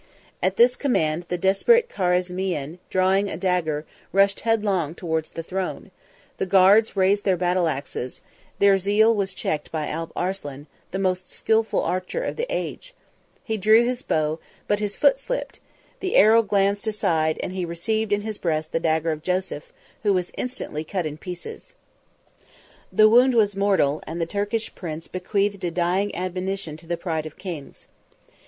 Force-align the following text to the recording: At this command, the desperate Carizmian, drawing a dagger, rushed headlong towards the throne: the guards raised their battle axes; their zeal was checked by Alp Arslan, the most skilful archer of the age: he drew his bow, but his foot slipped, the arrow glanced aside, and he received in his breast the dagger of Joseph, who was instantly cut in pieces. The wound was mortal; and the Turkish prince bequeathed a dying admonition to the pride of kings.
At 0.41 0.57
this 0.57 0.75
command, 0.75 1.25
the 1.27 1.37
desperate 1.37 1.87
Carizmian, 1.87 2.79
drawing 2.89 3.29
a 3.29 3.37
dagger, 3.37 3.85
rushed 4.11 4.39
headlong 4.39 4.95
towards 4.95 5.29
the 5.29 5.43
throne: 5.43 5.91
the 6.37 6.47
guards 6.47 6.95
raised 6.95 7.23
their 7.23 7.37
battle 7.37 7.67
axes; 7.67 8.19
their 8.57 8.79
zeal 8.79 9.13
was 9.13 9.31
checked 9.35 9.71
by 9.71 9.87
Alp 9.89 10.11
Arslan, 10.15 10.65
the 10.89 10.97
most 10.97 11.29
skilful 11.29 11.83
archer 11.83 12.23
of 12.23 12.35
the 12.35 12.47
age: 12.49 12.95
he 13.43 13.57
drew 13.57 13.85
his 13.85 14.01
bow, 14.01 14.39
but 14.67 14.79
his 14.79 14.95
foot 14.95 15.19
slipped, 15.19 15.59
the 15.99 16.15
arrow 16.15 16.41
glanced 16.41 16.87
aside, 16.87 17.39
and 17.43 17.53
he 17.53 17.63
received 17.63 18.11
in 18.11 18.21
his 18.21 18.39
breast 18.39 18.71
the 18.71 18.79
dagger 18.79 19.11
of 19.11 19.21
Joseph, 19.21 19.71
who 20.01 20.13
was 20.13 20.31
instantly 20.35 20.83
cut 20.83 21.05
in 21.05 21.19
pieces. 21.19 21.75
The 22.91 23.07
wound 23.07 23.35
was 23.35 23.55
mortal; 23.55 24.01
and 24.07 24.19
the 24.19 24.25
Turkish 24.25 24.73
prince 24.73 25.07
bequeathed 25.07 25.63
a 25.63 25.69
dying 25.69 26.15
admonition 26.15 26.75
to 26.77 26.87
the 26.87 26.97
pride 26.97 27.27
of 27.27 27.37
kings. 27.37 27.85